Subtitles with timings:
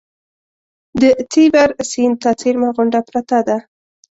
[1.01, 3.57] د تیبر سیند ته څېرمه غونډه پرته ده.